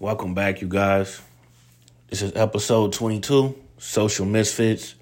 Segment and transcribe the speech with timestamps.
[0.00, 1.20] Welcome back, you guys.
[2.08, 4.94] This is episode 22, Social Misfits.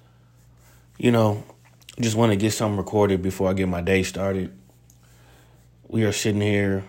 [0.97, 1.45] You know,
[2.01, 4.53] just want to get something recorded before I get my day started.
[5.87, 6.83] We are sitting here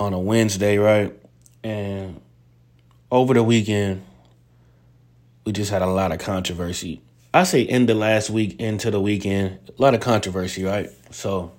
[0.00, 1.16] on a Wednesday, right?
[1.62, 2.20] And
[3.08, 4.02] over the weekend,
[5.44, 7.02] we just had a lot of controversy.
[7.32, 10.90] I say in the last week into the weekend, a lot of controversy, right?
[11.12, 11.52] So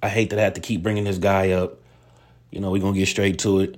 [0.00, 1.80] I hate that I have to keep bringing this guy up.
[2.54, 3.74] You know, we're going to get straight to it.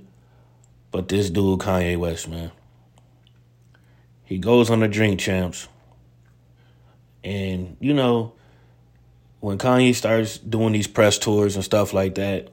[0.91, 2.51] But this dude, Kanye West, man,
[4.23, 5.67] he goes on the drink champs.
[7.25, 8.35] And, you know,
[9.41, 12.49] when Kanye starts doing these press tours and stuff like that,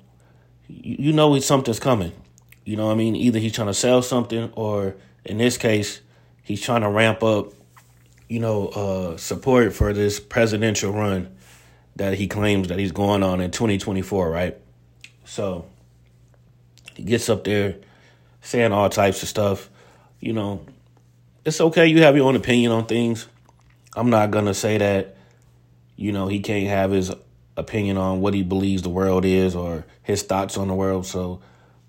[0.70, 2.14] you, you know something's coming.
[2.64, 3.18] You know what I mean?
[3.18, 4.96] Either he's trying to sell something or
[5.26, 6.00] in this case,
[6.42, 7.52] he's trying to ramp up,
[8.30, 11.36] you know, uh, support for this presidential run
[11.98, 14.58] that he claims that he's going on in 2024, right?
[15.26, 15.66] So
[16.96, 17.76] he gets up there
[18.42, 19.70] saying all types of stuff.
[20.20, 20.66] You know,
[21.46, 23.28] it's okay you have your own opinion on things.
[23.96, 25.16] I'm not going to say that,
[25.96, 27.12] you know, he can't have his
[27.56, 31.06] opinion on what he believes the world is or his thoughts on the world.
[31.06, 31.42] So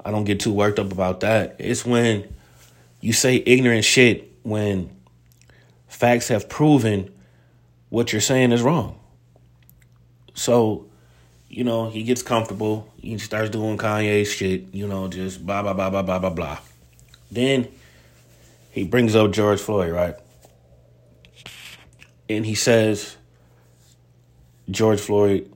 [0.05, 1.56] I don't get too worked up about that.
[1.58, 2.34] It's when
[3.00, 4.91] you say ignorant shit when
[5.89, 7.11] facts have proven
[7.89, 8.98] what you're saying is wrong.
[10.34, 10.86] So,
[11.55, 12.92] you know, he gets comfortable.
[13.00, 16.58] He starts doing Kanye shit, you know, just blah, blah, blah, blah, blah, blah, blah.
[17.30, 17.69] Then
[18.72, 20.16] he brings up George Floyd, right?
[22.28, 23.16] And he says
[24.69, 25.48] George Floyd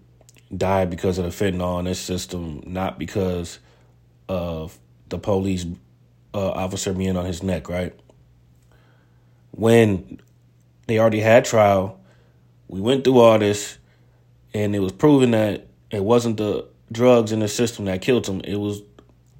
[0.56, 3.58] died because of the fentanyl in this system, not because
[4.28, 5.66] of the police
[6.32, 7.98] uh, officer being on his neck, right?
[9.50, 10.20] When
[10.86, 11.98] they already had trial,
[12.68, 13.78] we went through all this,
[14.54, 18.40] and it was proven that it wasn't the drugs in the system that killed him.
[18.40, 18.82] It was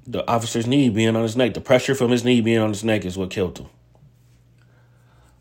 [0.05, 1.53] the officer's knee being on his neck.
[1.53, 3.67] The pressure from his knee being on his neck is what killed him.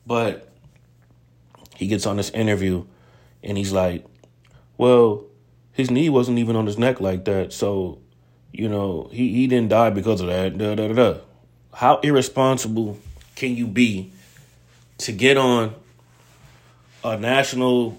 [0.06, 0.48] But
[1.76, 2.84] he gets on this interview
[3.42, 4.04] and he's like,
[4.76, 5.24] well,
[5.72, 7.52] his knee wasn't even on his neck like that.
[7.52, 7.98] So,
[8.52, 10.58] you know, he, he didn't die because of that.
[10.58, 11.18] Da, da, da.
[11.72, 12.98] How irresponsible
[13.36, 14.12] can you be
[14.98, 15.74] to get on
[17.04, 17.98] a national,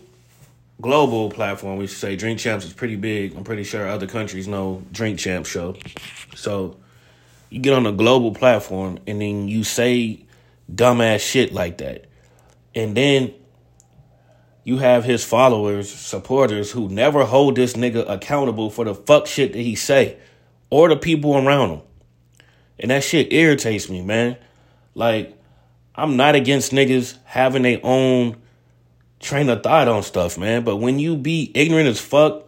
[0.81, 1.77] global platform?
[1.77, 3.35] We should say Drink Champs is pretty big.
[3.35, 5.75] I'm pretty sure other countries know Drink Champs show.
[6.35, 6.77] So
[7.49, 10.25] you get on a global platform and then you say
[10.73, 12.05] dumbass shit like that.
[12.75, 13.33] And then
[14.63, 19.53] you have his followers, supporters who never hold this nigga accountable for the fuck shit
[19.53, 20.17] that he say
[20.69, 21.81] or the people around him.
[22.79, 24.37] And that shit irritates me, man.
[24.93, 25.35] Like,
[25.95, 28.37] I'm not against niggas having their own
[29.19, 30.63] train of thought on stuff, man.
[30.63, 32.45] But when you be ignorant as fuck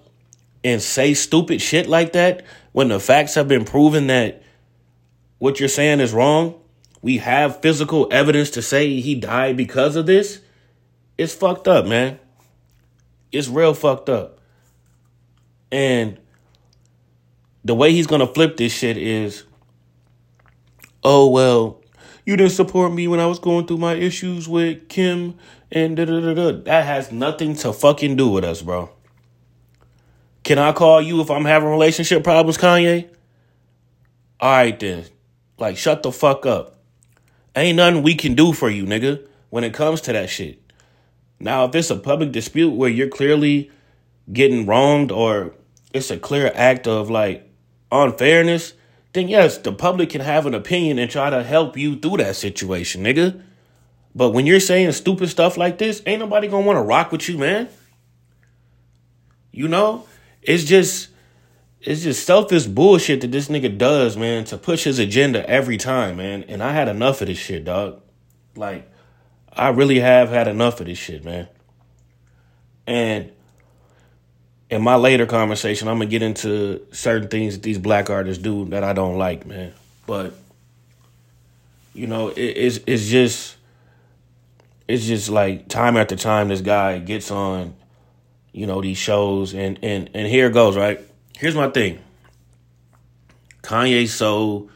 [0.63, 4.43] and say stupid shit like that, when the facts have been proven that
[5.39, 6.55] what you're saying is wrong,
[7.01, 10.41] we have physical evidence to say he died because of this
[11.21, 12.19] it's fucked up, man.
[13.31, 14.39] It's real fucked up.
[15.71, 16.17] And
[17.63, 19.43] the way he's gonna flip this shit is,
[21.03, 21.80] oh well,
[22.25, 25.35] you didn't support me when I was going through my issues with Kim
[25.71, 26.51] and da da da da.
[26.63, 28.89] That has nothing to fucking do with us, bro.
[30.43, 33.09] Can I call you if I'm having relationship problems, Kanye?
[34.39, 35.05] All right then.
[35.57, 36.79] Like, shut the fuck up.
[37.55, 40.59] Ain't nothing we can do for you, nigga, when it comes to that shit.
[41.39, 43.71] Now, if it's a public dispute where you're clearly
[44.31, 45.53] getting wronged or
[45.93, 47.49] it's a clear act of like
[47.91, 48.73] unfairness,
[49.13, 52.35] then yes, the public can have an opinion and try to help you through that
[52.35, 53.41] situation, nigga.
[54.15, 57.37] But when you're saying stupid stuff like this, ain't nobody gonna wanna rock with you,
[57.37, 57.69] man.
[59.51, 60.05] You know?
[60.41, 61.09] It's just
[61.81, 66.17] it's just selfish bullshit that this nigga does, man, to push his agenda every time,
[66.17, 66.43] man.
[66.47, 68.01] And I had enough of this shit, dog.
[68.55, 68.87] Like,
[69.51, 71.47] I really have had enough of this shit, man.
[72.85, 73.31] And
[74.71, 78.65] in my later conversation, I'm gonna get into certain things that these black artists do
[78.69, 79.73] that I don't like, man.
[80.07, 80.33] But
[81.93, 83.57] you know, it, it's it's just
[84.87, 87.75] it's just like time after time this guy gets on,
[88.53, 91.01] you know, these shows and and and here it goes, right?
[91.37, 91.99] Here's my thing.
[93.61, 94.69] Kanye's so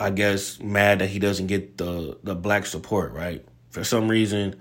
[0.00, 3.44] I guess, mad that he doesn't get the the black support, right?
[3.70, 4.56] For some reason,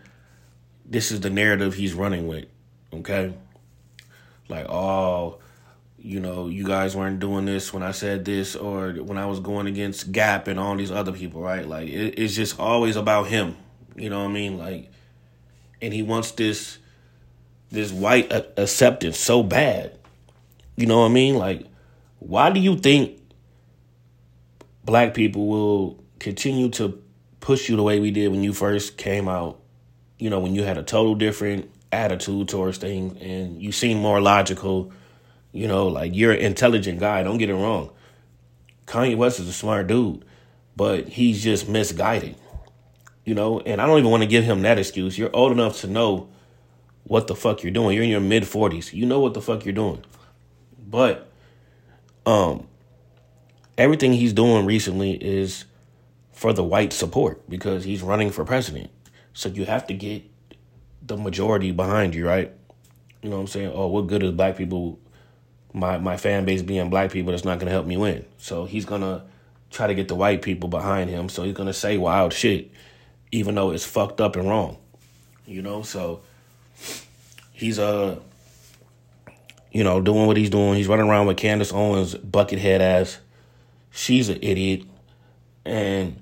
[0.85, 2.45] this is the narrative he's running with.
[2.93, 3.33] Okay?
[4.49, 5.39] Like, oh,
[5.97, 9.39] you know, you guys weren't doing this when I said this or when I was
[9.39, 11.67] going against Gap and all these other people, right?
[11.67, 13.55] Like it, it's just always about him.
[13.95, 14.57] You know what I mean?
[14.57, 14.91] Like
[15.81, 16.77] and he wants this
[17.71, 19.97] this white acceptance so bad.
[20.75, 21.35] You know what I mean?
[21.35, 21.65] Like
[22.19, 23.19] why do you think
[24.83, 27.01] black people will continue to
[27.39, 29.59] push you the way we did when you first came out.
[30.17, 34.19] You know, when you had a total different attitude towards things and you seem more
[34.21, 34.91] logical.
[35.51, 37.23] You know, like you're an intelligent guy.
[37.23, 37.91] Don't get it wrong.
[38.87, 40.25] Kanye West is a smart dude,
[40.75, 42.35] but he's just misguided.
[43.23, 45.17] You know, and I don't even want to give him that excuse.
[45.17, 46.29] You're old enough to know
[47.03, 47.95] what the fuck you're doing.
[47.95, 48.93] You're in your mid 40s.
[48.93, 50.03] You know what the fuck you're doing.
[50.77, 51.29] But
[52.25, 52.67] um
[53.77, 55.65] everything he's doing recently is
[56.31, 58.89] for the white support because he's running for president.
[59.33, 60.23] So you have to get
[61.05, 62.51] the majority behind you, right?
[63.21, 63.71] You know what I'm saying?
[63.73, 64.99] Oh, what good is black people
[65.73, 68.25] my my fan base being black people that's not gonna help me win.
[68.37, 69.23] So he's gonna
[69.71, 71.29] try to get the white people behind him.
[71.29, 72.71] So he's gonna say wild shit,
[73.31, 74.77] even though it's fucked up and wrong.
[75.45, 76.21] You know, so
[77.53, 78.19] he's uh
[79.73, 80.75] you know, doing what he's doing.
[80.75, 83.17] He's running around with Candace Owens buckethead ass.
[83.89, 84.83] She's an idiot.
[85.65, 86.21] And,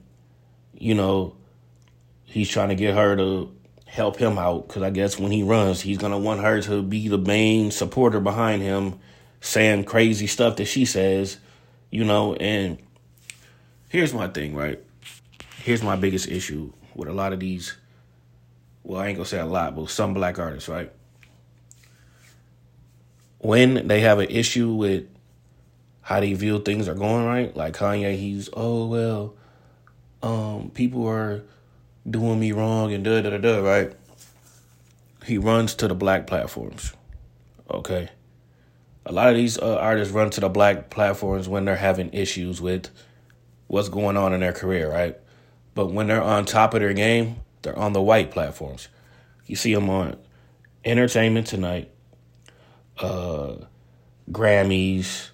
[0.73, 1.35] you know,
[2.23, 3.53] he's trying to get her to
[3.91, 7.09] help him out because I guess when he runs, he's to want her to be
[7.09, 8.97] the main supporter behind him,
[9.41, 11.37] saying crazy stuff that she says,
[11.89, 12.33] you know.
[12.33, 12.77] And
[13.89, 14.81] here's my thing, right?
[15.57, 17.75] Here's my biggest issue with a lot of these.
[18.83, 20.89] Well, I ain't gonna say a lot, but some black artists, right?
[23.39, 25.03] When they have an issue with
[26.01, 29.33] how they view things are going right, like Kanye, he's oh well,
[30.23, 31.43] um, people are
[32.09, 33.93] doing me wrong and da da da da, right?
[35.25, 36.93] He runs to the black platforms.
[37.69, 38.09] Okay.
[39.05, 42.61] A lot of these uh, artists run to the black platforms when they're having issues
[42.61, 42.89] with
[43.67, 45.17] what's going on in their career, right?
[45.73, 48.89] But when they're on top of their game, they're on the white platforms.
[49.45, 50.17] You see them on
[50.83, 51.91] Entertainment Tonight,
[52.99, 53.55] uh,
[54.31, 55.29] Grammys,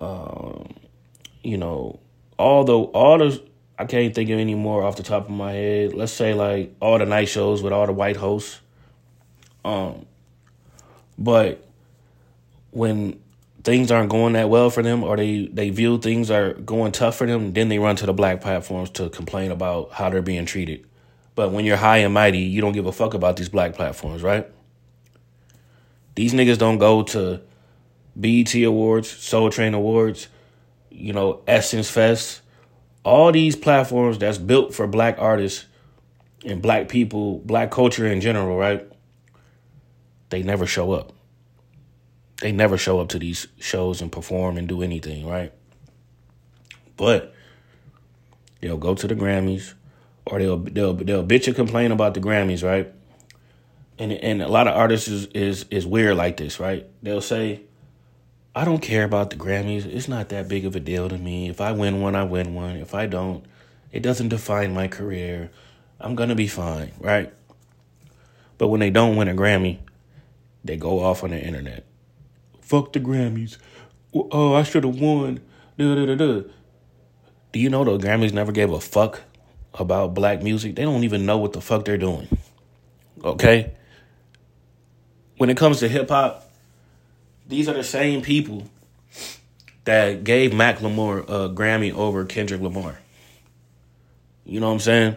[0.00, 0.74] um,
[1.42, 2.00] you know,
[2.38, 3.42] all the all the
[3.78, 5.94] I can't think of any more off the top of my head.
[5.94, 8.60] Let's say like all the night shows with all the white hosts.
[9.64, 10.06] Um,
[11.18, 11.66] but
[12.70, 13.20] when
[13.64, 17.16] things aren't going that well for them, or they they view things are going tough
[17.16, 20.46] for them, then they run to the black platforms to complain about how they're being
[20.46, 20.86] treated.
[21.34, 24.22] But when you're high and mighty, you don't give a fuck about these black platforms,
[24.22, 24.50] right?
[26.14, 27.42] These niggas don't go to
[28.18, 30.28] BET Awards, Soul Train Awards,
[30.90, 32.40] you know, Essence Fest
[33.06, 35.66] all these platforms that's built for black artists
[36.44, 38.84] and black people, black culture in general, right?
[40.30, 41.12] They never show up.
[42.40, 45.52] They never show up to these shows and perform and do anything, right?
[46.96, 47.32] But
[48.60, 49.74] they'll go to the Grammys
[50.26, 52.92] or they'll they'll they'll bitch and complain about the Grammys, right?
[54.00, 56.84] And and a lot of artists is is is weird like this, right?
[57.04, 57.62] They'll say,
[58.56, 59.84] I don't care about the Grammys.
[59.84, 61.50] It's not that big of a deal to me.
[61.50, 62.76] If I win one, I win one.
[62.76, 63.44] If I don't,
[63.92, 65.50] it doesn't define my career.
[66.00, 67.30] I'm going to be fine, right?
[68.56, 69.80] But when they don't win a Grammy,
[70.64, 71.84] they go off on the internet.
[72.62, 73.58] Fuck the Grammys.
[74.14, 75.40] Oh, I should have won.
[75.76, 75.84] Do
[77.52, 79.20] you know the Grammys never gave a fuck
[79.74, 80.76] about black music?
[80.76, 82.26] They don't even know what the fuck they're doing.
[83.22, 83.74] Okay?
[85.36, 86.45] When it comes to hip hop,
[87.48, 88.68] these are the same people
[89.84, 92.98] that gave Macklemore a Grammy over Kendrick Lamar.
[94.44, 95.16] You know what I'm saying?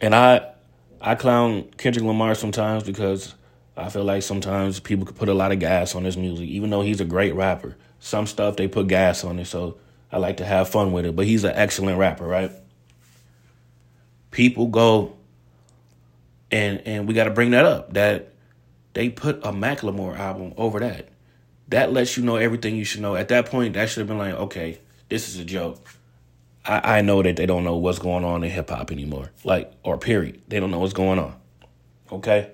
[0.00, 0.52] And I
[1.00, 3.34] I clown Kendrick Lamar sometimes because
[3.76, 6.70] I feel like sometimes people could put a lot of gas on his music, even
[6.70, 7.76] though he's a great rapper.
[7.98, 9.78] Some stuff they put gas on it, so
[10.10, 11.16] I like to have fun with it.
[11.16, 12.52] But he's an excellent rapper, right?
[14.30, 15.16] People go
[16.50, 18.32] and and we got to bring that up that
[18.92, 21.08] they put a Macklemore album over that
[21.72, 23.16] that lets you know everything you should know.
[23.16, 25.78] At that point, that should have been like, okay, this is a joke.
[26.66, 29.30] I, I know that they don't know what's going on in hip hop anymore.
[29.42, 30.42] Like, or period.
[30.48, 31.34] They don't know what's going on.
[32.12, 32.50] Okay?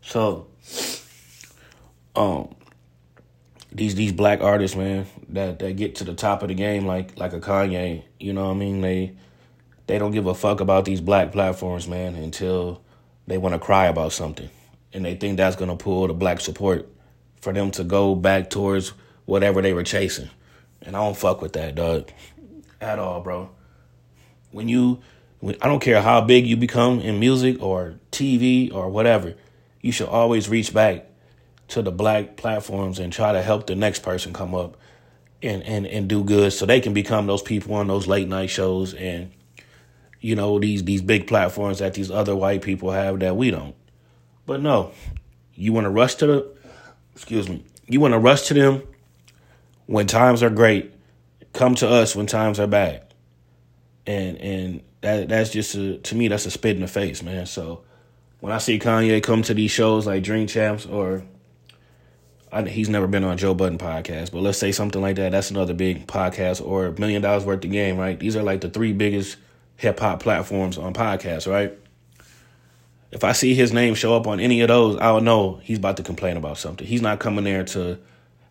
[0.00, 0.46] So
[2.14, 2.54] um
[3.72, 7.18] these these black artists, man, that, that get to the top of the game like
[7.18, 8.80] like a Kanye, you know what I mean?
[8.80, 9.16] They
[9.88, 12.80] they don't give a fuck about these black platforms, man, until
[13.26, 14.50] they want to cry about something.
[14.92, 16.88] And they think that's gonna pull the black support
[17.42, 18.94] for them to go back towards
[19.26, 20.30] whatever they were chasing.
[20.80, 22.10] And I don't fuck with that, dog.
[22.80, 23.50] At all, bro.
[24.52, 25.00] When you
[25.40, 29.34] when, I don't care how big you become in music or TV or whatever,
[29.80, 31.06] you should always reach back
[31.68, 34.76] to the black platforms and try to help the next person come up
[35.42, 38.50] and, and, and do good so they can become those people on those late night
[38.50, 39.32] shows and
[40.20, 43.74] you know these these big platforms that these other white people have that we don't.
[44.46, 44.92] But no,
[45.54, 46.52] you want to rush to the
[47.14, 48.82] excuse me, you want to rush to them
[49.86, 50.92] when times are great.
[51.52, 53.04] Come to us when times are bad.
[54.06, 57.46] and and that that's just a, to me that's a spit in the face, man.
[57.46, 57.82] So
[58.40, 61.24] when I see Kanye come to these shows like Drink Champs or
[62.52, 65.32] I, he's never been on Joe Budden podcast, but let's say something like that.
[65.32, 68.18] That's another big podcast or Million dollars Worth of Game, right?
[68.18, 69.36] These are like the three biggest
[69.76, 71.76] hip hop platforms on podcasts, right?
[73.12, 75.98] If I see his name show up on any of those, I'll know he's about
[75.98, 76.86] to complain about something.
[76.86, 77.98] He's not coming there to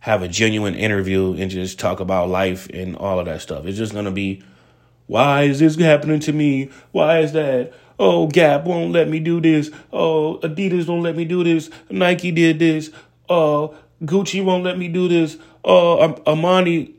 [0.00, 3.66] have a genuine interview and just talk about life and all of that stuff.
[3.66, 4.42] It's just gonna be,
[5.08, 6.70] why is this happening to me?
[6.92, 7.72] Why is that?
[7.98, 9.70] Oh, Gap won't let me do this.
[9.92, 11.68] Oh, Adidas won't let me do this.
[11.90, 12.90] Nike did this.
[13.28, 15.38] Oh, Gucci won't let me do this.
[15.64, 16.94] Oh, Armani,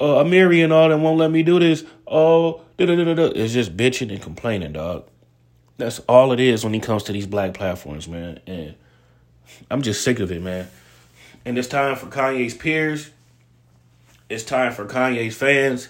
[0.00, 1.84] uh, Amiri and all them won't let me do this.
[2.06, 3.32] Oh, da-da-da-da.
[3.34, 5.04] it's just bitching and complaining, dog.
[5.80, 8.40] That's all it is when it comes to these black platforms, man.
[8.46, 8.74] And
[9.70, 10.68] I'm just sick of it, man.
[11.44, 13.10] And it's time for Kanye's peers.
[14.28, 15.88] It's time for Kanye's fans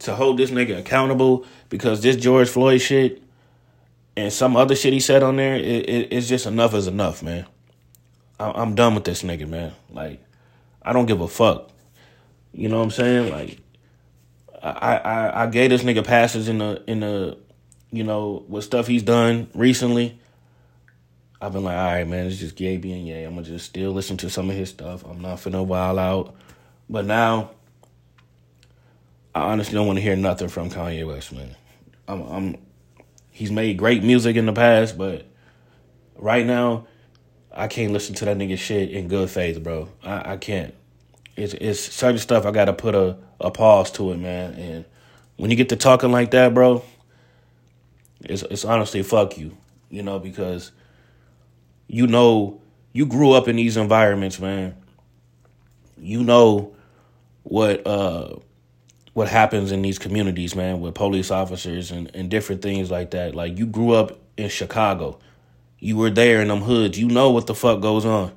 [0.00, 3.22] to hold this nigga accountable because this George Floyd shit
[4.16, 7.22] and some other shit he said on there, it, it, it's just enough is enough,
[7.22, 7.46] man.
[8.40, 9.72] I'm done with this nigga, man.
[9.90, 10.22] Like,
[10.82, 11.70] I don't give a fuck.
[12.52, 13.32] You know what I'm saying?
[13.32, 13.58] Like,
[14.62, 17.36] I I I gave this nigga passes in the in the,
[17.90, 20.18] you know, with stuff he's done recently.
[21.40, 23.24] I've been like, all right, man, it's just gay being gay.
[23.24, 25.04] I'm gonna just still listen to some of his stuff.
[25.04, 26.34] I'm not finna wild out.
[26.90, 27.50] But now,
[29.34, 31.54] I honestly don't want to hear nothing from Kanye West, man.
[32.08, 32.56] I'm, I'm,
[33.30, 35.26] he's made great music in the past, but
[36.16, 36.86] right now,
[37.52, 39.88] I can't listen to that nigga shit in good faith, bro.
[40.02, 40.74] I, I can't.
[41.36, 44.54] It's it's certain stuff I gotta put a, a pause to it, man.
[44.54, 44.84] And
[45.36, 46.82] when you get to talking like that, bro,
[48.20, 49.56] it's it's honestly fuck you.
[49.90, 50.72] You know, because
[51.86, 52.60] you know
[52.92, 54.74] you grew up in these environments, man.
[55.96, 56.74] You know
[57.42, 58.36] what uh
[59.14, 63.34] what happens in these communities, man, with police officers and, and different things like that.
[63.34, 65.18] Like you grew up in Chicago.
[65.80, 66.98] You were there in them hoods.
[66.98, 68.32] You know what the fuck goes on.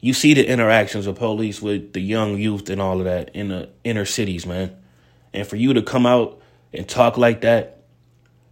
[0.00, 3.48] You see the interactions of police with the young youth and all of that in
[3.48, 4.76] the inner cities, man.
[5.32, 6.40] And for you to come out
[6.72, 7.75] and talk like that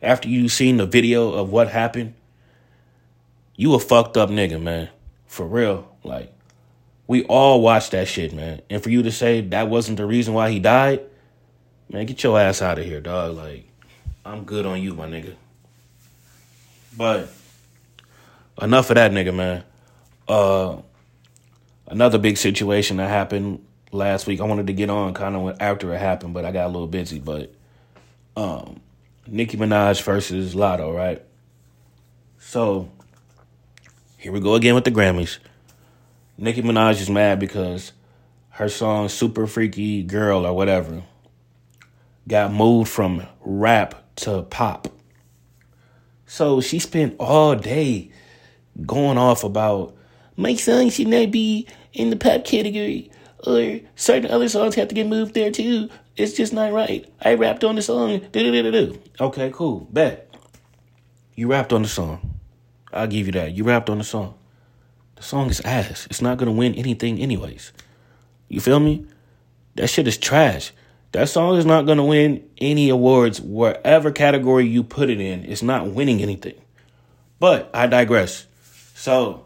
[0.05, 2.15] after you seen the video of what happened,
[3.57, 4.89] you a fucked up nigga, man.
[5.27, 5.89] For real.
[6.03, 6.33] Like,
[7.07, 8.63] we all watched that shit, man.
[8.71, 11.01] And for you to say that wasn't the reason why he died,
[11.91, 13.37] man, get your ass out of here, dog.
[13.37, 13.67] Like,
[14.25, 15.35] I'm good on you, my nigga.
[16.97, 17.29] But
[18.61, 19.65] enough of that nigga, man.
[20.27, 20.79] Uh,
[21.87, 24.41] another big situation that happened last week.
[24.41, 26.87] I wanted to get on kind of after it happened, but I got a little
[26.87, 27.19] busy.
[27.19, 27.53] But
[28.37, 28.81] um,
[29.27, 31.23] Nicki Minaj versus Latto, right?
[32.39, 32.91] So
[34.19, 35.39] here we go again with the Grammys.
[36.37, 37.93] Nicki Minaj is mad because
[38.51, 41.03] her song "Super Freaky Girl" or whatever
[42.29, 44.89] got moved from rap to pop.
[46.27, 48.11] So she spent all day
[48.85, 49.95] going off about
[50.37, 53.11] my song should not be in the pop category,
[53.47, 55.89] or certain other songs have to get moved there too.
[56.17, 57.11] It's just not right.
[57.21, 58.19] I rapped on the song.
[58.19, 59.01] Do-do-do-do-do.
[59.21, 59.89] Okay, cool.
[59.91, 60.33] Bet.
[61.35, 62.39] You rapped on the song.
[62.93, 63.53] I'll give you that.
[63.53, 64.35] You rapped on the song.
[65.17, 66.07] The song is ass.
[66.07, 67.73] It's not gonna win anything anyways.
[68.49, 69.07] You feel me?
[69.75, 70.73] That shit is trash.
[71.11, 75.45] That song is not gonna win any awards wherever category you put it in.
[75.45, 76.55] It's not winning anything.
[77.41, 78.47] But I digress.
[78.95, 79.45] So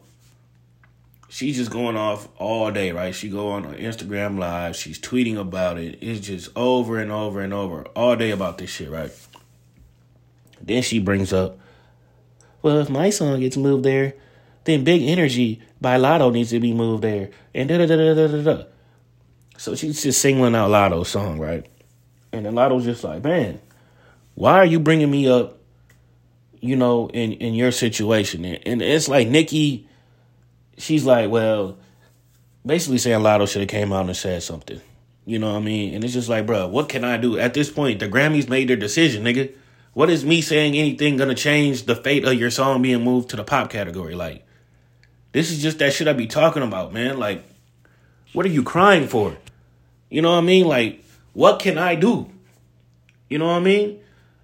[1.28, 3.14] she's just going off all day, right?
[3.14, 5.98] She go on Instagram live, she's tweeting about it.
[6.00, 9.10] It's just over and over and over all day about this shit, right?
[10.60, 11.58] Then she brings up,
[12.62, 14.14] well, if my song gets moved there,
[14.64, 18.26] then Big Energy by Latto needs to be moved there, and da da da da
[18.26, 18.64] da da.
[19.56, 21.66] So she's just singling out Latto's song, right?
[22.32, 23.60] And then Latto's just like, man,
[24.34, 25.58] why are you bringing me up
[26.60, 28.44] you know, in in your situation.
[28.44, 29.87] And it's like Nicki,
[30.78, 31.76] she's like, well,
[32.64, 34.80] basically saying Latto should have came out and said something.
[35.26, 35.94] You know what I mean?
[35.94, 38.00] And it's just like, bro, what can I do at this point?
[38.00, 39.52] The Grammys made their decision, nigga.
[39.92, 43.36] What is me saying anything gonna change the fate of your song being moved to
[43.36, 44.14] the pop category?
[44.14, 44.46] Like,
[45.32, 47.18] this is just that shit I be talking about, man.
[47.18, 47.44] Like,
[48.32, 49.36] what are you crying for?
[50.08, 50.66] You know what I mean?
[50.66, 51.04] Like,
[51.34, 52.30] what can I do?
[53.28, 54.00] You know what I mean?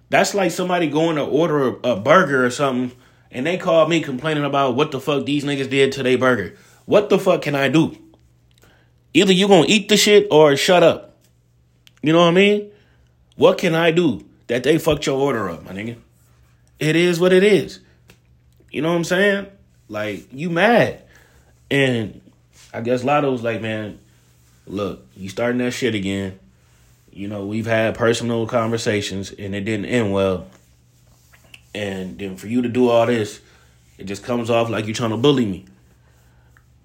[0.09, 2.95] That's like somebody going to order a, a burger or something
[3.35, 6.55] and they called me complaining about what the fuck these niggas did to their burger.
[6.85, 7.97] What the fuck can I do?
[9.13, 11.17] Either you gonna eat the shit or shut up.
[12.01, 12.71] You know what I mean?
[13.35, 15.97] What can I do that they fucked your order up, my nigga?
[16.79, 17.81] It is what it is.
[18.71, 19.47] You know what I'm saying?
[19.89, 21.03] Like, you mad.
[21.69, 22.21] And
[22.73, 23.99] I guess Latto's like, man,
[24.65, 26.39] look, you starting that shit again.
[27.11, 30.47] You know, we've had personal conversations and it didn't end well.
[31.75, 33.41] And then for you to do all this,
[33.97, 35.65] it just comes off like you're trying to bully me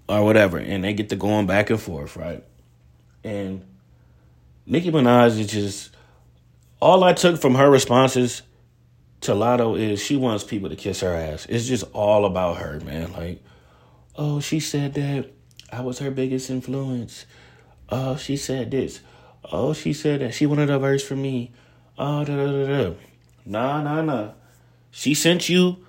[0.09, 0.59] or whatever.
[0.59, 2.43] And they get to going back and forth, right?
[3.23, 3.65] And
[4.67, 5.95] Nicki Minaj is just
[6.81, 8.43] all I took from her responses
[9.21, 11.47] to Latto is she wants people to kiss her ass.
[11.49, 13.13] It's just all about her, man.
[13.13, 13.45] Like,
[14.17, 15.31] oh, she said that
[15.73, 17.27] I was her biggest influence.
[17.89, 19.03] Oh, she said this.
[19.53, 21.53] Oh, she said that she wanted a verse from me.
[21.97, 22.95] Oh, da da da da.
[23.47, 24.33] Nah, nah, nah.
[24.91, 25.85] She sent you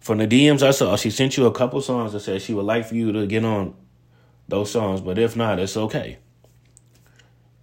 [0.00, 0.96] from the DMs I saw.
[0.96, 3.44] She sent you a couple songs that said she would like for you to get
[3.44, 3.74] on
[4.48, 6.18] those songs, but if not, it's okay.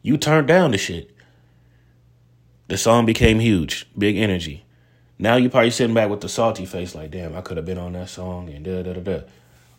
[0.02, 1.12] You turned down the shit.
[2.68, 4.66] The song became huge, big energy.
[5.18, 7.78] Now you probably sitting back with the salty face, like, damn, I could have been
[7.78, 9.22] on that song and da da da da.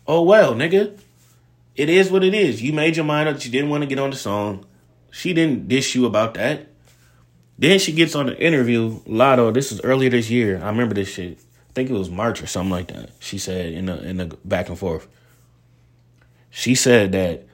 [0.07, 0.97] Oh well, nigga.
[1.75, 2.61] It is what it is.
[2.61, 4.65] You made your mind up you didn't want to get on the song.
[5.11, 6.67] She didn't dish you about that.
[7.57, 9.53] Then she gets on the interview, Latto.
[9.53, 10.59] This is earlier this year.
[10.61, 11.39] I remember this shit.
[11.69, 13.11] I think it was March or something like that.
[13.19, 15.07] She said in the in the back and forth.
[16.49, 17.45] She said that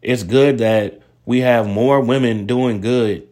[0.00, 3.28] it's good that we have more women doing good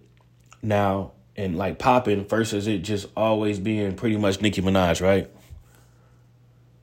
[0.62, 5.30] now and like popping versus it just always being pretty much Nicki Minaj, right?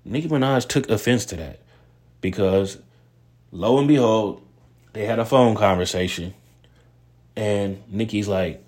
[0.03, 1.59] Nicki Minaj took offense to that
[2.21, 2.77] because
[3.51, 4.41] lo and behold,
[4.93, 6.33] they had a phone conversation
[7.35, 8.63] and Nicki's like,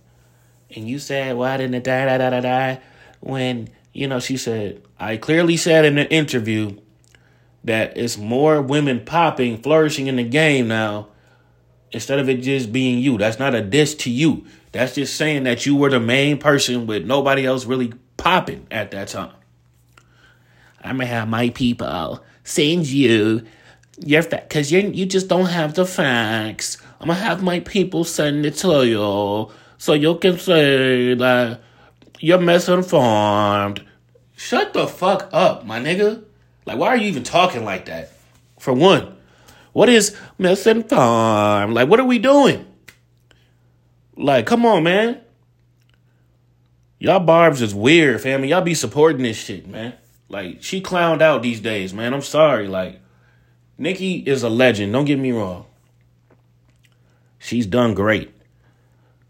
[0.75, 2.81] and you said, why didn't it die, die, die, die, die?
[3.19, 6.77] when, you know, she said, I clearly said in the interview
[7.63, 11.09] that it's more women popping, flourishing in the game now
[11.91, 13.17] instead of it just being you.
[13.17, 14.45] That's not a diss to you.
[14.71, 18.91] That's just saying that you were the main person with nobody else really popping at
[18.91, 19.33] that time.
[20.81, 23.45] I'm gonna have my people send you
[23.97, 26.77] your fact because you you just don't have the facts.
[27.01, 31.61] I'm gonna have my people send it to you so you can say that
[32.19, 33.83] you're misinformed.
[34.35, 36.23] Shut the fuck up, my nigga.
[36.65, 38.11] Like, why are you even talking like that?
[38.59, 39.15] For one.
[39.71, 41.73] What is misinformed?
[41.73, 42.67] Like, what are we doing?
[44.17, 45.21] Like, come on, man.
[46.99, 48.49] Y'all barbs is weird, family.
[48.49, 49.93] Y'all be supporting this shit, man.
[50.27, 52.13] Like, she clowned out these days, man.
[52.13, 52.67] I'm sorry.
[52.67, 52.99] Like,
[53.77, 54.91] Nicki is a legend.
[54.91, 55.67] Don't get me wrong.
[57.37, 58.33] She's done great.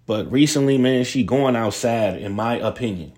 [0.10, 3.14] But recently, man, she going outside, in my opinion.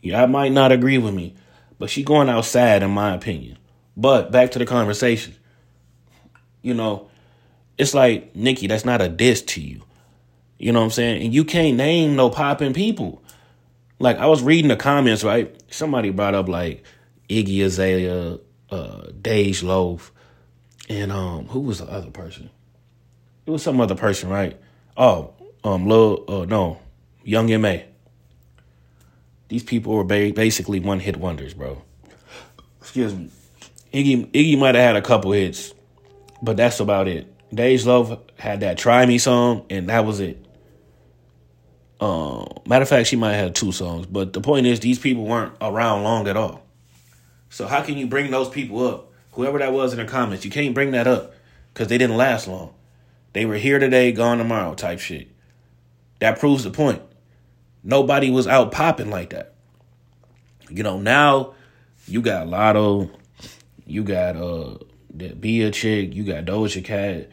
[0.00, 1.34] Y'all might not agree with me,
[1.78, 3.58] but she going outside, in my opinion.
[3.94, 5.34] But back to the conversation
[6.62, 7.08] you know,
[7.78, 9.82] it's like, Nicki, that's not a diss to you.
[10.58, 11.22] You know what I'm saying?
[11.22, 13.22] And you can't name no popping people.
[13.98, 15.54] Like, I was reading the comments, right?
[15.72, 16.84] Somebody brought up, like,
[17.28, 18.38] Iggy Azalea,
[18.70, 20.12] uh, Dej Loaf,
[20.88, 22.50] and um, who was the other person?
[23.46, 24.60] It was some other person, right?
[24.96, 26.80] Oh, um, Lil, uh, no,
[27.22, 27.86] Young M.A.
[29.48, 31.82] These people were ba- basically one hit wonders, bro.
[32.80, 33.30] Excuse me.
[33.92, 35.74] Iggy, Iggy might have had a couple hits,
[36.40, 37.26] but that's about it.
[37.52, 40.44] Dej Loaf had that Try Me song, and that was it.
[42.00, 44.98] Um, matter of fact, she might have had two songs, but the point is, these
[44.98, 46.62] people weren't around long at all.
[47.50, 49.12] So how can you bring those people up?
[49.32, 51.34] Whoever that was in the comments, you can't bring that up
[51.74, 52.72] because they didn't last long.
[53.32, 55.28] They were here today, gone tomorrow, type shit.
[56.20, 57.02] That proves the point.
[57.82, 59.54] Nobody was out popping like that.
[60.68, 61.54] You know, now
[62.06, 63.10] you got Latto,
[63.86, 64.76] you got uh
[65.14, 66.14] that be a chick.
[66.14, 67.30] You got Doja Cat,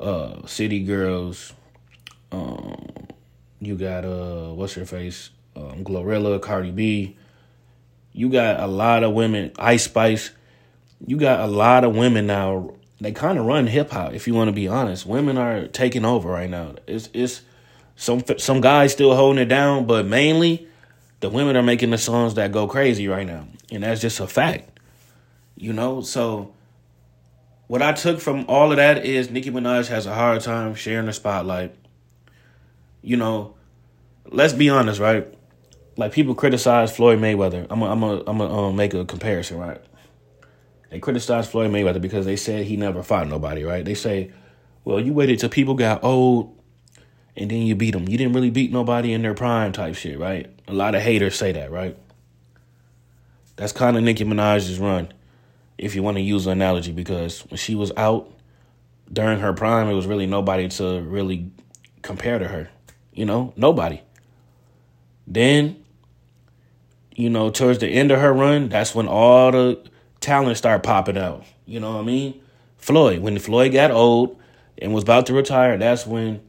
[0.00, 1.52] uh, City Girls.
[2.30, 3.08] Um,
[3.60, 5.30] you got uh, what's her face?
[5.54, 7.16] Um, Glorilla, Cardi B.
[8.12, 9.52] You got a lot of women.
[9.58, 10.30] Ice Spice.
[11.06, 12.74] You got a lot of women now.
[13.00, 14.12] They kind of run hip hop.
[14.12, 16.74] If you want to be honest, women are taking over right now.
[16.86, 17.42] It's it's
[18.02, 20.66] some some guys still holding it down, but mainly
[21.20, 24.26] the women are making the songs that go crazy right now, and that's just a
[24.26, 24.80] fact.
[25.54, 26.52] You know, so
[27.68, 31.06] what I took from all of that is Nicki Minaj has a hard time sharing
[31.06, 31.76] the spotlight.
[33.02, 33.54] You know,
[34.28, 35.32] let's be honest, right?
[35.96, 37.68] Like people criticize Floyd Mayweather.
[37.70, 39.80] I'm gonna I'm gonna I'm gonna um, make a comparison, right?
[40.90, 43.84] They criticize Floyd Mayweather because they said he never fought nobody, right?
[43.84, 44.32] They say,
[44.84, 46.58] well, you waited till people got old
[47.36, 48.08] and then you beat them.
[48.08, 50.50] You didn't really beat nobody in their prime type shit, right?
[50.68, 51.96] A lot of haters say that, right?
[53.56, 55.12] That's kind of Nicki Minaj's run
[55.78, 58.30] if you want to use an analogy, because when she was out
[59.12, 61.50] during her prime, it was really nobody to really
[62.02, 62.70] compare to her.
[63.12, 64.00] You know, nobody.
[65.26, 65.82] Then,
[67.14, 69.84] you know, towards the end of her run, that's when all the
[70.20, 71.44] talent started popping out.
[71.66, 72.40] You know what I mean?
[72.78, 74.40] Floyd, when Floyd got old
[74.78, 76.40] and was about to retire, that's when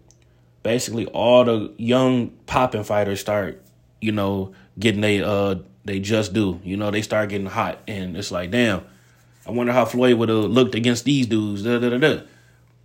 [0.63, 3.62] basically all the young popping fighters start,
[4.02, 6.60] you know, getting they uh they just do.
[6.63, 8.84] You know, they start getting hot, and it's like, damn,
[9.45, 11.63] I wonder how Floyd would have looked against these dudes.
[11.63, 12.21] Da, da, da, da.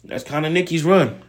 [0.05, 1.23] That's kind of Nicki's run.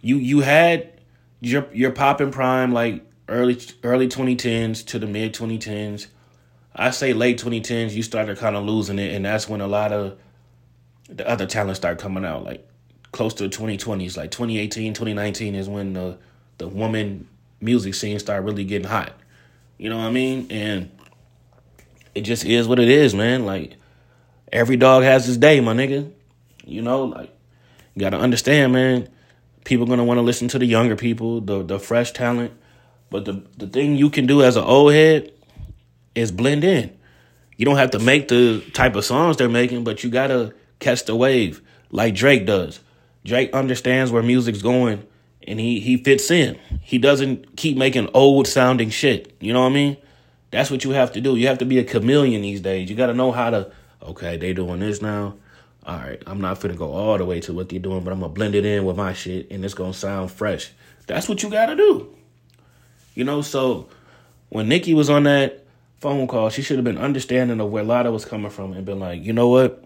[0.00, 1.00] You you had
[1.40, 6.06] your your popping prime like early early 2010s to the mid 2010s.
[6.74, 9.92] I say late 2010s, you started kind of losing it, and that's when a lot
[9.92, 10.18] of
[11.08, 12.44] the other talent started coming out.
[12.44, 12.66] Like
[13.12, 16.18] close to the 2020s, like 2018, 2019 is when the
[16.58, 17.28] the woman
[17.60, 19.12] music scene started really getting hot.
[19.78, 20.46] You know what I mean?
[20.50, 20.90] And
[22.14, 23.44] it just is what it is, man.
[23.44, 23.76] Like
[24.52, 26.10] every dog has his day, my nigga.
[26.64, 27.30] You know, like
[27.94, 29.08] you gotta understand, man.
[29.64, 32.52] People gonna want to listen to the younger people, the the fresh talent.
[33.10, 35.32] But the the thing you can do as an old head
[36.14, 36.96] is blend in.
[37.56, 41.04] You don't have to make the type of songs they're making, but you gotta catch
[41.04, 42.80] the wave like Drake does.
[43.24, 45.06] Drake understands where music's going
[45.46, 46.58] and he he fits in.
[46.80, 49.34] He doesn't keep making old sounding shit.
[49.40, 49.96] You know what I mean?
[50.50, 51.36] That's what you have to do.
[51.36, 52.90] You have to be a chameleon these days.
[52.90, 55.34] You got to know how to okay, they doing this now.
[55.84, 58.20] All right, I'm not finna go all the way to what they're doing, but I'm
[58.20, 60.70] gonna blend it in with my shit and it's gonna sound fresh.
[61.06, 62.14] That's what you gotta do.
[63.14, 63.88] You know, so
[64.48, 65.64] when Nicki was on that
[66.00, 69.00] phone call, she should have been understanding of where Latto was coming from and been
[69.00, 69.84] like, you know what?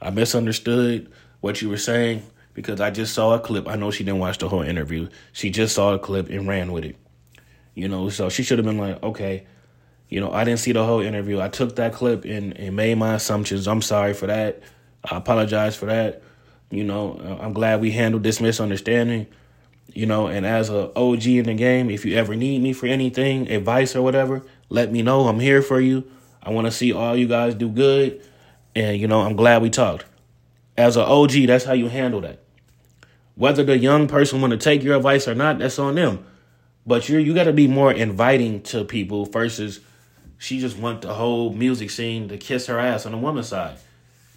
[0.00, 2.22] I misunderstood what you were saying
[2.58, 3.68] because I just saw a clip.
[3.68, 5.08] I know she didn't watch the whole interview.
[5.32, 6.96] She just saw a clip and ran with it.
[7.76, 9.46] You know, so she should have been like, okay,
[10.08, 11.40] you know, I didn't see the whole interview.
[11.40, 13.68] I took that clip and, and made my assumptions.
[13.68, 14.60] I'm sorry for that.
[15.08, 16.20] I apologize for that.
[16.72, 19.28] You know, I'm glad we handled this misunderstanding.
[19.94, 22.86] You know, and as a OG in the game, if you ever need me for
[22.86, 25.28] anything, advice or whatever, let me know.
[25.28, 26.10] I'm here for you.
[26.42, 28.20] I want to see all you guys do good.
[28.74, 30.06] And, you know, I'm glad we talked.
[30.76, 32.40] As an OG, that's how you handle that.
[33.38, 36.26] Whether the young person want to take your advice or not, that's on them.
[36.84, 39.78] But you you got to be more inviting to people versus
[40.38, 43.78] she just want the whole music scene to kiss her ass on the woman's side.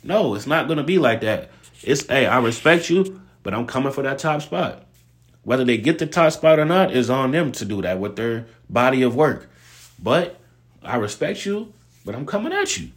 [0.03, 1.49] No, it's not gonna be like that.
[1.81, 4.85] It's hey, I respect you, but I'm coming for that top spot.
[5.43, 8.15] Whether they get the top spot or not is on them to do that with
[8.15, 9.49] their body of work.
[10.01, 10.39] But
[10.83, 11.73] I respect you,
[12.05, 12.89] but I'm coming at you.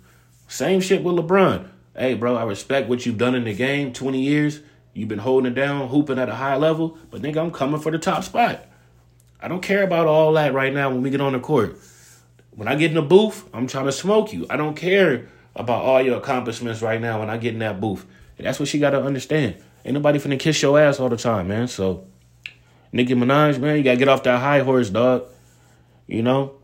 [0.48, 1.68] Same shit with LeBron.
[1.96, 4.60] Hey, bro, I respect what you've done in the game 20 years.
[4.94, 7.90] You've been holding it down, hooping at a high level, but nigga, I'm coming for
[7.90, 8.64] the top spot.
[9.40, 11.76] I don't care about all that right now when we get on the court.
[12.52, 14.46] When I get in the booth, I'm trying to smoke you.
[14.48, 18.06] I don't care about all your accomplishments right now when I get in that booth.
[18.38, 19.56] And that's what she got to understand.
[19.84, 21.68] Ain't nobody finna kiss your ass all the time, man.
[21.68, 22.06] So,
[22.92, 25.24] Nicki Minaj, man, you got to get off that high horse, dog.
[26.06, 26.54] You know?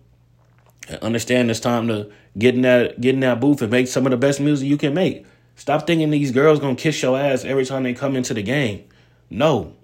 [0.88, 4.06] And understand it's time to get in that get in that booth and make some
[4.06, 5.26] of the best music you can make.
[5.60, 8.82] Stop thinking these girls gonna kiss your ass every time they come into the game.
[9.28, 9.74] No.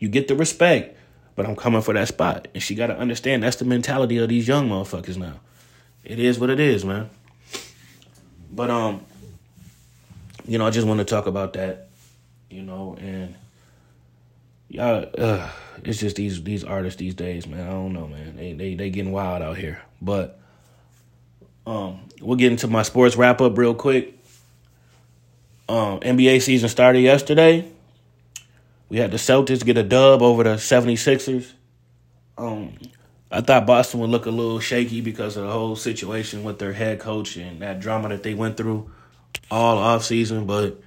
[0.00, 0.98] You get the respect,
[1.36, 2.48] but I'm coming for that spot.
[2.52, 5.34] And she gotta understand that's the mentality of these young motherfuckers now.
[6.02, 7.10] It is what it is, man.
[8.50, 9.06] But um,
[10.48, 11.90] you know, I just want to talk about that,
[12.50, 13.36] you know, and
[14.68, 15.48] y'all, uh,
[15.84, 17.64] it's just these these artists these days, man.
[17.64, 18.34] I don't know, man.
[18.34, 19.80] They they they getting wild out here.
[20.02, 20.40] But
[21.68, 24.13] um, we'll get into my sports wrap up real quick.
[25.68, 27.70] Um, NBA season started yesterday.
[28.88, 31.52] We had the Celtics get a dub over the 76ers.
[32.36, 32.74] Um,
[33.30, 36.72] I thought Boston would look a little shaky because of the whole situation with their
[36.72, 38.90] head coach and that drama that they went through
[39.50, 40.80] all off season, but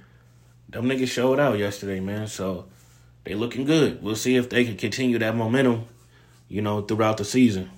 [0.68, 2.28] them niggas showed out yesterday, man.
[2.28, 2.66] So
[3.24, 4.02] they looking good.
[4.02, 5.86] We'll see if they can continue that momentum,
[6.48, 7.70] you know, throughout the season.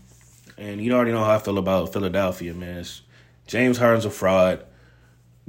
[0.59, 2.79] And you already know how I feel about Philadelphia, man.
[2.79, 3.03] It's,
[3.47, 4.65] James Harden's a fraud.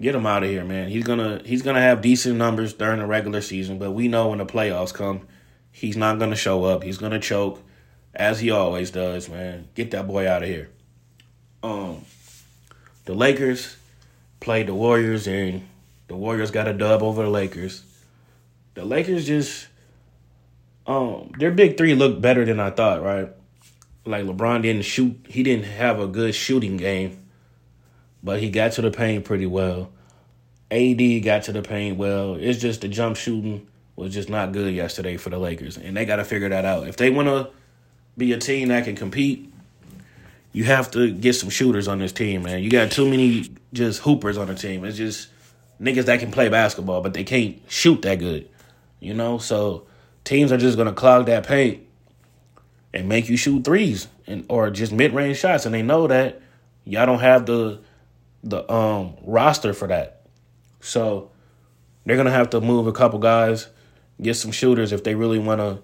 [0.01, 0.89] Get him out of here, man.
[0.89, 4.39] He's gonna he's gonna have decent numbers during the regular season, but we know when
[4.39, 5.27] the playoffs come,
[5.71, 6.81] he's not gonna show up.
[6.81, 7.61] He's gonna choke,
[8.15, 9.67] as he always does, man.
[9.75, 10.71] Get that boy out of here.
[11.61, 12.03] Um,
[13.05, 13.77] the Lakers
[14.39, 15.67] played the Warriors, and
[16.07, 17.83] the Warriors got a dub over the Lakers.
[18.73, 19.67] The Lakers just
[20.87, 23.29] um their big three looked better than I thought, right?
[24.03, 27.20] Like LeBron didn't shoot, he didn't have a good shooting game
[28.23, 29.89] but he got to the paint pretty well.
[30.69, 32.35] AD got to the paint well.
[32.35, 36.05] It's just the jump shooting was just not good yesterday for the Lakers, and they
[36.05, 36.87] got to figure that out.
[36.87, 37.49] If they want to
[38.17, 39.51] be a team that can compete,
[40.53, 42.63] you have to get some shooters on this team, man.
[42.63, 44.83] You got too many just hoopers on the team.
[44.83, 45.29] It's just
[45.81, 48.49] niggas that can play basketball, but they can't shoot that good,
[48.99, 49.37] you know.
[49.37, 49.87] So
[50.23, 51.85] teams are just gonna clog that paint
[52.93, 56.41] and make you shoot threes and or just mid range shots, and they know that
[56.83, 57.79] y'all don't have the
[58.43, 60.21] the um roster for that.
[60.79, 61.31] So
[62.05, 63.67] they're gonna have to move a couple guys,
[64.21, 65.81] get some shooters if they really want to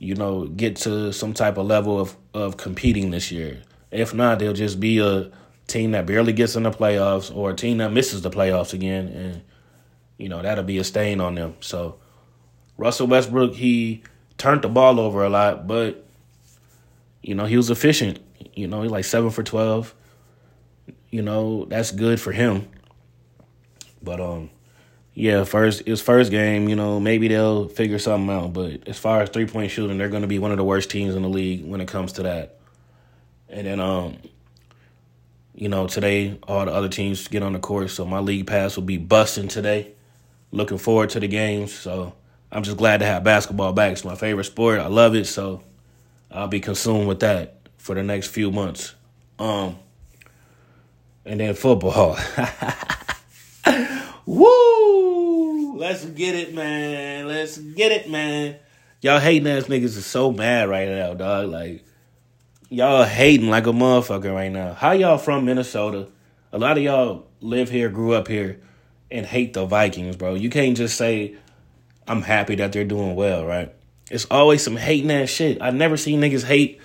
[0.00, 3.62] you know, get to some type of level of, of competing this year.
[3.90, 5.30] If not, they'll just be a
[5.66, 9.08] team that barely gets in the playoffs or a team that misses the playoffs again.
[9.08, 9.42] And,
[10.16, 11.54] you know, that'll be a stain on them.
[11.60, 11.98] So,
[12.78, 14.02] Russell Westbrook, he
[14.38, 16.06] turned the ball over a lot, but,
[17.22, 18.20] you know, he was efficient.
[18.54, 19.94] You know, he like seven for 12.
[21.10, 22.68] You know, that's good for him.
[24.02, 24.50] But, um,
[25.14, 28.52] yeah, first his first game, you know, maybe they'll figure something out.
[28.52, 30.90] But as far as three point shooting, they're going to be one of the worst
[30.90, 32.58] teams in the league when it comes to that.
[33.48, 34.18] And then, um,
[35.54, 38.76] you know, today all the other teams get on the court, so my league pass
[38.76, 39.92] will be busting today.
[40.52, 42.14] Looking forward to the games, so
[42.50, 43.92] I'm just glad to have basketball back.
[43.92, 44.80] It's my favorite sport.
[44.80, 45.62] I love it, so
[46.30, 48.94] I'll be consumed with that for the next few months.
[49.38, 49.76] Um,
[51.24, 52.18] and then football.
[54.26, 55.76] Woo!
[55.76, 57.26] Let's get it, man.
[57.26, 58.56] Let's get it, man.
[59.00, 61.48] Y'all hating ass niggas is so mad right now, dog.
[61.48, 61.84] Like,
[62.68, 64.74] y'all hating like a motherfucker right now.
[64.74, 66.08] How y'all from Minnesota?
[66.52, 68.60] A lot of y'all live here, grew up here,
[69.10, 70.34] and hate the Vikings, bro.
[70.34, 71.36] You can't just say,
[72.06, 73.74] I'm happy that they're doing well, right?
[74.10, 75.62] It's always some hating ass shit.
[75.62, 76.80] I never seen niggas hate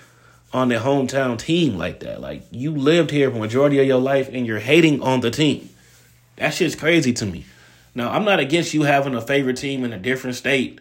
[0.52, 2.20] on their hometown team like that.
[2.20, 5.30] Like, you lived here for the majority of your life and you're hating on the
[5.30, 5.68] team.
[6.36, 7.44] That shit's crazy to me.
[7.94, 10.80] Now, I'm not against you having a favorite team in a different state,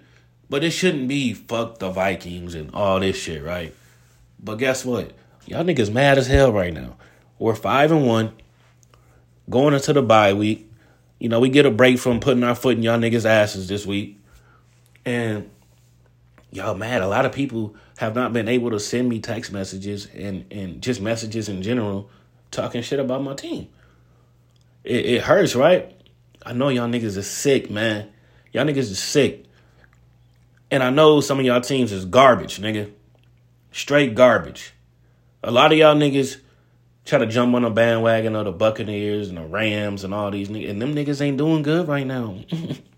[0.50, 3.74] but it shouldn't be fuck the Vikings and all this shit, right?
[4.40, 5.12] But guess what?
[5.46, 6.98] Y'all niggas mad as hell right now.
[7.40, 8.34] We're five and one,
[9.50, 10.70] going into the bye week.
[11.20, 13.86] You know, we get a break from putting our foot in y'all niggas' asses this
[13.86, 14.20] week.
[15.06, 15.50] And
[16.56, 17.02] y'all mad.
[17.02, 20.82] A lot of people have not been able to send me text messages and, and
[20.82, 22.10] just messages in general
[22.52, 23.68] talking shit about my team.
[24.84, 25.92] It, it hurts, right?
[26.46, 28.10] I know y'all niggas is sick, man.
[28.52, 29.46] Y'all niggas is sick.
[30.72, 32.92] And I know some of y'all teams is garbage, nigga.
[33.72, 34.74] Straight garbage.
[35.44, 36.40] A lot of y'all niggas
[37.04, 40.50] try to jump on the bandwagon of the Buccaneers and the Rams and all these
[40.50, 40.70] niggas.
[40.70, 42.40] And them niggas ain't doing good right now.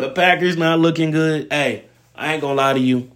[0.00, 1.48] The Packers not looking good.
[1.50, 3.10] Hey, I ain't gonna lie to you.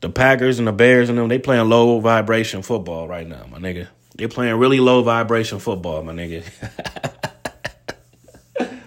[0.00, 3.58] The Packers and the Bears and them, they playing low vibration football right now, my
[3.58, 3.88] nigga.
[4.14, 6.44] They're playing really low vibration football, my nigga.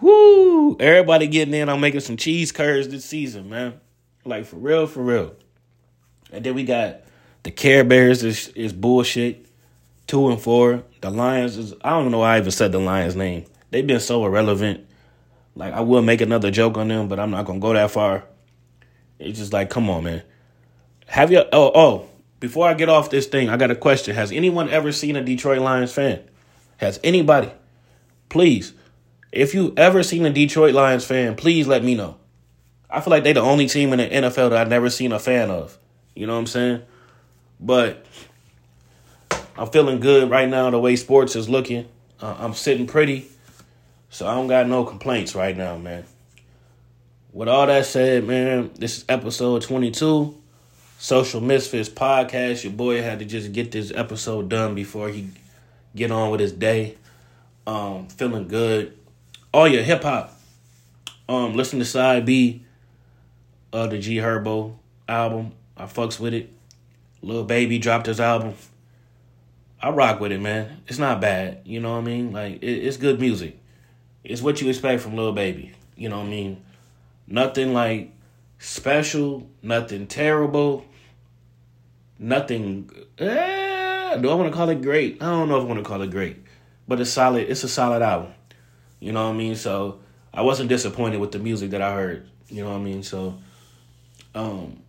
[0.00, 0.76] Woo!
[0.78, 3.80] Everybody getting in on making some cheese curds this season, man.
[4.24, 5.34] Like for real, for real.
[6.30, 7.00] And then we got
[7.42, 9.46] the Care Bears is is bullshit.
[10.06, 10.82] Two and four.
[11.00, 13.46] The Lions is I don't know why I even said the Lions name.
[13.70, 14.86] They've been so irrelevant.
[15.54, 18.24] Like I will make another joke on them, but I'm not gonna go that far.
[19.18, 20.22] It's just like, come on, man.
[21.06, 22.08] Have you oh oh
[22.40, 24.14] before I get off this thing, I got a question.
[24.14, 26.20] Has anyone ever seen a Detroit Lions fan?
[26.76, 27.50] Has anybody?
[28.28, 28.74] Please,
[29.32, 32.16] if you ever seen a Detroit Lions fan, please let me know.
[32.90, 35.18] I feel like they the only team in the NFL that I've never seen a
[35.18, 35.78] fan of.
[36.14, 36.82] You know what I'm saying?
[37.58, 38.04] But
[39.56, 41.88] I'm feeling good right now the way sports is looking.
[42.20, 43.26] Uh, I'm sitting pretty.
[44.14, 46.04] So I don't got no complaints right now, man.
[47.32, 50.40] With all that said, man, this is episode 22.
[50.98, 52.62] Social Misfits podcast.
[52.62, 55.30] Your boy had to just get this episode done before he
[55.96, 56.96] get on with his day.
[57.66, 58.96] Um, feeling good.
[59.52, 60.38] All your hip hop.
[61.28, 62.64] Um, listen to side B
[63.72, 64.76] of the G Herbo
[65.08, 65.50] album.
[65.76, 66.52] I fucks with it.
[67.20, 68.54] Lil Baby dropped his album.
[69.82, 70.82] I rock with it, man.
[70.86, 71.62] It's not bad.
[71.64, 72.32] You know what I mean?
[72.32, 73.58] Like it, it's good music.
[74.24, 75.72] It's what you expect from Lil Baby.
[75.96, 76.64] You know what I mean?
[77.26, 78.10] Nothing like
[78.58, 80.86] special, nothing terrible,
[82.18, 82.90] nothing.
[83.18, 85.22] Eh, do I want to call it great?
[85.22, 86.42] I don't know if I want to call it great,
[86.88, 87.48] but it's solid.
[87.48, 88.32] It's a solid album.
[88.98, 89.54] You know what I mean?
[89.54, 90.00] So
[90.32, 92.28] I wasn't disappointed with the music that I heard.
[92.48, 93.02] You know what I mean?
[93.02, 93.38] So,
[94.34, 94.82] um,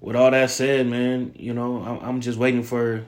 [0.00, 3.06] with all that said, man, you know, I'm, I'm just waiting for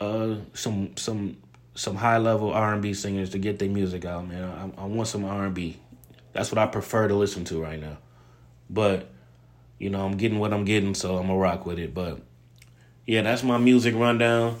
[0.00, 1.36] uh some some
[1.74, 4.44] some high level R and B singers to get their music out, man.
[4.78, 5.78] I, I want some R and B.
[6.32, 7.98] That's what I prefer to listen to right now.
[8.68, 9.10] But
[9.78, 11.94] you know, I'm getting what I'm getting, so I'm gonna rock with it.
[11.94, 12.20] But
[13.06, 14.58] yeah, that's my music rundown.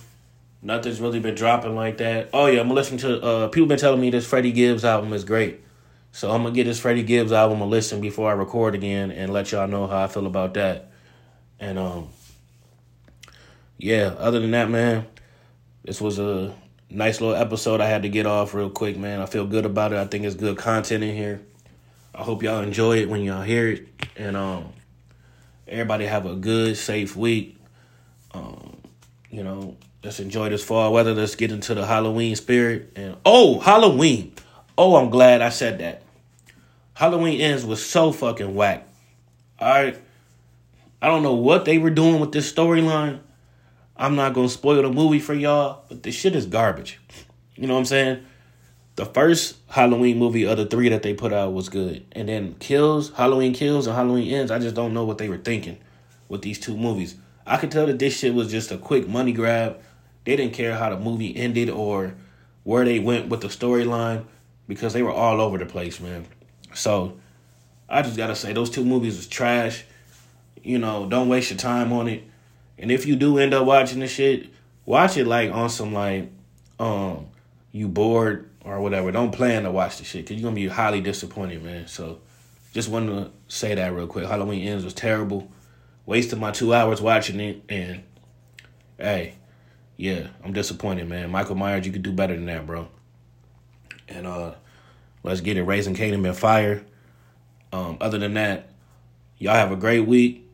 [0.62, 2.30] Nothing's really been dropping like that.
[2.32, 3.22] Oh yeah, I'm listening to.
[3.22, 5.60] Uh, people been telling me this Freddie Gibbs album is great,
[6.12, 9.32] so I'm gonna get this Freddie Gibbs album a listen before I record again and
[9.32, 10.90] let y'all know how I feel about that.
[11.58, 12.08] And um,
[13.82, 14.14] yeah.
[14.18, 15.06] Other than that, man,
[15.84, 16.54] this was a
[16.90, 19.20] nice little episode I had to get off real quick, man.
[19.20, 19.98] I feel good about it.
[19.98, 21.40] I think it's good content in here.
[22.14, 23.86] I hope y'all enjoy it when y'all hear it.
[24.16, 24.72] And um
[25.70, 27.56] everybody have a good, safe week.
[28.32, 28.76] Um,
[29.30, 31.14] you know, let's enjoy this fall weather.
[31.14, 32.92] Let's get into the Halloween spirit.
[32.96, 34.34] And oh, Halloween.
[34.76, 36.02] Oh, I'm glad I said that.
[36.94, 38.86] Halloween ends was so fucking whack.
[39.58, 39.98] All right.
[41.00, 43.20] I don't know what they were doing with this storyline.
[44.00, 46.98] I'm not gonna spoil the movie for y'all, but this shit is garbage.
[47.54, 48.24] You know what I'm saying?
[48.96, 52.54] The first Halloween movie of the three that they put out was good, and then
[52.60, 54.50] Kills, Halloween Kills, and Halloween Ends.
[54.50, 55.76] I just don't know what they were thinking
[56.30, 57.16] with these two movies.
[57.46, 59.78] I could tell that this shit was just a quick money grab.
[60.24, 62.14] They didn't care how the movie ended or
[62.64, 64.24] where they went with the storyline
[64.66, 66.24] because they were all over the place, man.
[66.72, 67.18] So
[67.86, 69.84] I just gotta say those two movies was trash.
[70.62, 72.29] You know, don't waste your time on it.
[72.80, 74.48] And if you do end up watching the shit,
[74.86, 76.30] watch it like on some like
[76.80, 77.26] um
[77.70, 79.12] you bored or whatever.
[79.12, 81.86] Don't plan to watch the shit because you're gonna be highly disappointed, man.
[81.86, 82.20] So
[82.72, 84.26] just wanted to say that real quick.
[84.26, 85.52] Halloween ends was terrible.
[86.06, 88.02] Wasted my two hours watching it and
[88.98, 89.34] hey,
[89.98, 91.30] yeah, I'm disappointed, man.
[91.30, 92.88] Michael Myers, you could do better than that, bro.
[94.08, 94.54] And uh
[95.22, 95.64] let's get it.
[95.64, 96.82] Raising Kanan been fire.
[97.72, 98.70] Um, other than that,
[99.38, 100.48] y'all have a great week.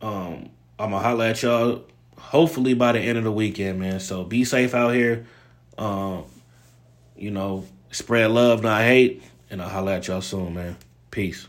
[0.00, 1.84] Um, I'm gonna holla at y'all
[2.18, 4.00] hopefully by the end of the weekend, man.
[4.00, 5.26] So be safe out here.
[5.78, 6.24] Um,
[7.16, 10.76] you know, spread love, not hate, and I'll holla at y'all soon, man.
[11.10, 11.46] Peace.